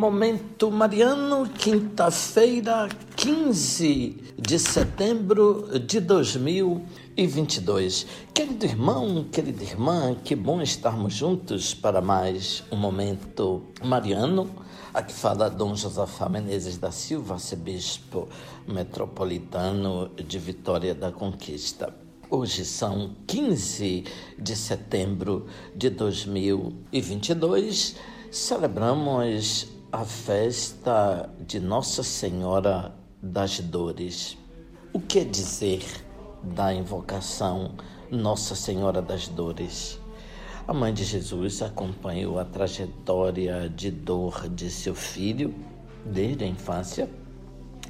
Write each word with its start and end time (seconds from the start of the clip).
Momento 0.00 0.70
Mariano, 0.70 1.46
quinta-feira, 1.46 2.88
15 3.16 4.16
de 4.38 4.58
setembro 4.58 5.78
de 5.78 6.00
2022. 6.00 8.06
Querido 8.32 8.64
irmão, 8.64 9.26
querida 9.30 9.62
irmã, 9.62 10.16
que 10.24 10.34
bom 10.34 10.62
estarmos 10.62 11.12
juntos 11.12 11.74
para 11.74 12.00
mais 12.00 12.64
um 12.72 12.76
Momento 12.76 13.64
Mariano. 13.84 14.48
Aqui 14.94 15.12
fala 15.12 15.50
Dom 15.50 15.76
Josafá 15.76 16.30
Menezes 16.30 16.78
da 16.78 16.90
Silva, 16.90 17.34
arcebispo 17.34 18.26
metropolitano 18.66 20.10
de 20.16 20.38
Vitória 20.38 20.94
da 20.94 21.12
Conquista. 21.12 21.94
Hoje 22.30 22.64
são 22.64 23.16
15 23.26 24.04
de 24.38 24.56
setembro 24.56 25.44
de 25.76 25.90
2022. 25.90 27.96
Celebramos 28.30 29.78
a 29.92 30.04
festa 30.04 31.28
de 31.44 31.58
Nossa 31.58 32.04
Senhora 32.04 32.94
das 33.20 33.58
Dores. 33.58 34.38
O 34.92 35.00
que 35.00 35.24
dizer 35.24 35.84
da 36.44 36.72
invocação 36.72 37.72
Nossa 38.08 38.54
Senhora 38.54 39.02
das 39.02 39.26
Dores? 39.26 39.98
A 40.68 40.72
mãe 40.72 40.94
de 40.94 41.02
Jesus 41.02 41.60
acompanhou 41.60 42.38
a 42.38 42.44
trajetória 42.44 43.68
de 43.68 43.90
dor 43.90 44.48
de 44.48 44.70
seu 44.70 44.94
filho 44.94 45.52
desde 46.06 46.44
a 46.44 46.46
infância, 46.46 47.10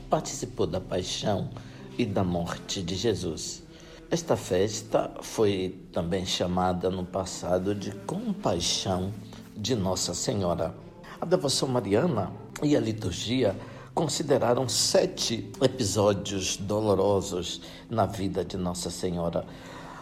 participou 0.09 0.67
da 0.67 0.81
paixão 0.81 1.51
e 1.99 2.07
da 2.07 2.25
morte 2.25 2.83
de 2.83 2.95
Jesus. 2.97 3.63
Esta 4.11 4.37
festa 4.37 5.11
foi 5.21 5.79
também 5.93 6.25
chamada 6.25 6.89
no 6.89 7.05
passado 7.05 7.75
de 7.75 7.93
Compaixão 8.07 9.13
de 9.55 9.75
Nossa 9.75 10.15
Senhora. 10.15 10.75
A 11.21 11.27
devoção 11.27 11.69
mariana 11.69 12.33
e 12.63 12.75
a 12.75 12.81
liturgia 12.81 13.55
consideraram 13.95 14.67
sete 14.71 15.53
episódios 15.61 16.57
dolorosos 16.57 17.61
na 17.91 18.07
vida 18.07 18.43
de 18.43 18.57
Nossa 18.57 18.89
Senhora. 18.89 19.45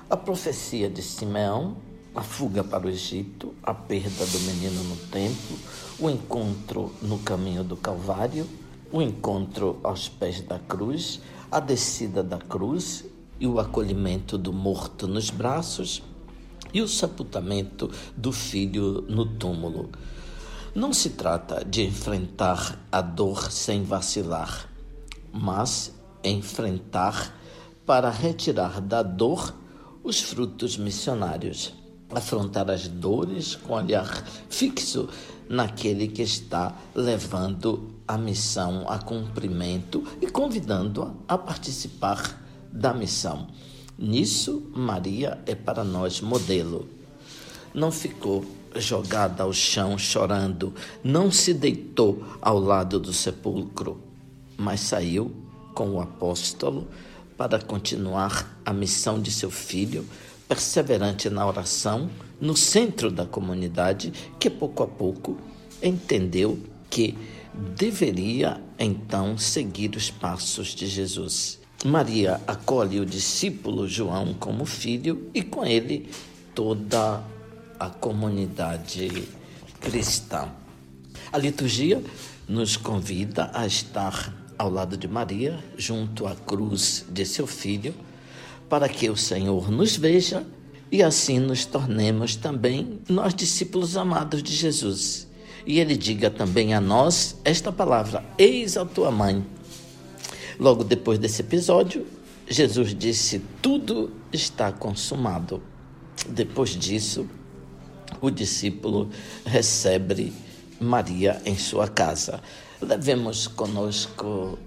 A 0.08 0.16
profecia 0.16 0.88
de 0.88 1.02
Simeão, 1.02 1.76
a 2.14 2.22
fuga 2.22 2.62
para 2.62 2.86
o 2.86 2.88
Egito, 2.88 3.52
a 3.64 3.74
perda 3.74 4.24
do 4.26 4.38
menino 4.42 4.84
no 4.84 4.96
templo, 5.08 5.58
o 5.98 6.08
encontro 6.08 6.92
no 7.02 7.18
caminho 7.18 7.64
do 7.64 7.76
Calvário, 7.76 8.46
o 8.92 9.02
encontro 9.02 9.80
aos 9.82 10.08
pés 10.08 10.40
da 10.42 10.60
cruz, 10.60 11.20
a 11.50 11.58
descida 11.58 12.22
da 12.22 12.38
cruz 12.38 13.04
e 13.40 13.46
o 13.48 13.58
acolhimento 13.58 14.38
do 14.38 14.52
morto 14.52 15.08
nos 15.08 15.30
braços 15.30 16.00
e 16.72 16.80
o 16.80 16.86
sepultamento 16.86 17.90
do 18.16 18.30
filho 18.30 19.04
no 19.08 19.26
túmulo. 19.26 19.90
Não 20.78 20.92
se 20.92 21.10
trata 21.10 21.64
de 21.64 21.82
enfrentar 21.82 22.78
a 22.92 23.00
dor 23.00 23.50
sem 23.50 23.82
vacilar, 23.82 24.70
mas 25.32 25.92
enfrentar 26.22 27.36
para 27.84 28.08
retirar 28.10 28.80
da 28.80 29.02
dor 29.02 29.52
os 30.04 30.20
frutos 30.20 30.76
missionários. 30.76 31.74
Afrontar 32.14 32.70
as 32.70 32.86
dores 32.86 33.56
com 33.56 33.74
olhar 33.74 34.24
fixo 34.48 35.08
naquele 35.48 36.06
que 36.06 36.22
está 36.22 36.72
levando 36.94 37.96
a 38.06 38.16
missão 38.16 38.88
a 38.88 38.98
cumprimento 38.98 40.04
e 40.22 40.28
convidando-a 40.28 41.34
a 41.34 41.36
participar 41.36 42.40
da 42.70 42.94
missão. 42.94 43.48
Nisso, 43.98 44.70
Maria 44.76 45.42
é 45.44 45.56
para 45.56 45.82
nós 45.82 46.20
modelo. 46.20 46.88
Não 47.74 47.90
ficou 47.90 48.44
jogada 48.80 49.42
ao 49.42 49.52
chão 49.52 49.98
chorando, 49.98 50.74
não 51.02 51.30
se 51.30 51.52
deitou 51.54 52.22
ao 52.40 52.58
lado 52.58 52.98
do 52.98 53.12
sepulcro, 53.12 54.00
mas 54.56 54.80
saiu 54.80 55.32
com 55.74 55.90
o 55.90 56.00
apóstolo 56.00 56.88
para 57.36 57.60
continuar 57.60 58.58
a 58.64 58.72
missão 58.72 59.20
de 59.20 59.30
seu 59.30 59.50
filho, 59.50 60.04
perseverante 60.48 61.30
na 61.30 61.46
oração, 61.46 62.10
no 62.40 62.56
centro 62.56 63.10
da 63.10 63.24
comunidade, 63.24 64.12
que 64.40 64.50
pouco 64.50 64.82
a 64.82 64.86
pouco 64.86 65.38
entendeu 65.82 66.58
que 66.90 67.16
deveria 67.76 68.60
então 68.78 69.36
seguir 69.36 69.94
os 69.96 70.10
passos 70.10 70.68
de 70.68 70.86
Jesus. 70.86 71.58
Maria 71.84 72.40
acolhe 72.46 72.98
o 72.98 73.06
discípulo 73.06 73.86
João 73.86 74.34
como 74.34 74.64
filho 74.64 75.30
e 75.32 75.42
com 75.42 75.64
ele 75.64 76.10
toda 76.54 77.22
a 77.78 77.88
comunidade 77.88 79.28
cristã. 79.80 80.48
A 81.32 81.38
liturgia 81.38 82.02
nos 82.48 82.76
convida 82.76 83.50
a 83.54 83.66
estar 83.66 84.34
ao 84.58 84.70
lado 84.70 84.96
de 84.96 85.06
Maria, 85.06 85.62
junto 85.76 86.26
à 86.26 86.34
cruz 86.34 87.04
de 87.08 87.24
seu 87.24 87.46
filho, 87.46 87.94
para 88.68 88.88
que 88.88 89.08
o 89.08 89.16
Senhor 89.16 89.70
nos 89.70 89.96
veja 89.96 90.44
e 90.90 91.02
assim 91.02 91.38
nos 91.38 91.64
tornemos 91.64 92.34
também 92.34 93.00
nós 93.08 93.34
discípulos 93.34 93.96
amados 93.96 94.42
de 94.42 94.54
Jesus. 94.54 95.28
E 95.66 95.78
ele 95.78 95.96
diga 95.96 96.30
também 96.30 96.74
a 96.74 96.80
nós 96.80 97.36
esta 97.44 97.70
palavra: 97.70 98.24
Eis 98.38 98.76
a 98.76 98.84
tua 98.84 99.10
mãe. 99.10 99.44
Logo 100.58 100.82
depois 100.82 101.18
desse 101.18 101.42
episódio, 101.42 102.06
Jesus 102.48 102.94
disse: 102.94 103.40
Tudo 103.60 104.10
está 104.32 104.72
consumado. 104.72 105.62
Depois 106.28 106.70
disso, 106.70 107.28
o 108.20 108.30
discípulo 108.30 109.10
recebe 109.44 110.32
Maria 110.80 111.40
em 111.44 111.56
sua 111.56 111.88
casa. 111.88 112.40
Levemos 112.80 113.46
conosco 113.46 114.58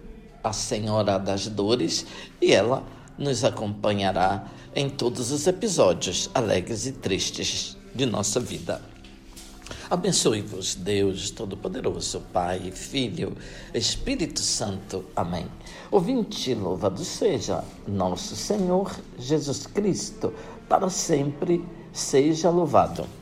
a 0.43 0.51
Senhora 0.51 1.17
das 1.17 1.47
Dores 1.47 2.05
e 2.41 2.51
ela 2.51 2.83
nos 3.17 3.43
acompanhará 3.43 4.47
em 4.75 4.89
todos 4.89 5.31
os 5.31 5.47
episódios 5.47 6.29
alegres 6.33 6.85
e 6.85 6.91
tristes 6.91 7.77
de 7.93 8.05
nossa 8.05 8.39
vida. 8.39 8.81
Abençoe-vos, 9.89 10.75
Deus 10.75 11.31
Todo-Poderoso, 11.31 12.21
Pai, 12.33 12.71
Filho, 12.71 13.35
Espírito 13.73 14.39
Santo. 14.39 15.05
Amém. 15.15 15.47
Ouvinte, 15.89 16.53
louvado 16.53 17.03
seja 17.03 17.63
nosso 17.87 18.35
Senhor 18.35 18.95
Jesus 19.19 19.67
Cristo, 19.67 20.33
para 20.67 20.89
sempre 20.89 21.63
seja 21.91 22.49
louvado. 22.49 23.20